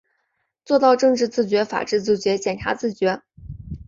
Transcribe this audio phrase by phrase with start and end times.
[0.65, 3.21] 做到政治自觉、法治自觉和检察自觉